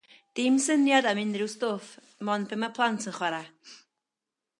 Dim 0.37 0.55
syniad 0.65 1.05
am 1.09 1.19
unrhyw 1.23 1.49
stwff 1.55 1.91
'mond 2.25 2.47
be 2.53 2.57
mae'r 2.63 2.73
plant 2.79 3.07
yn 3.13 3.15
chwarae. 3.19 3.75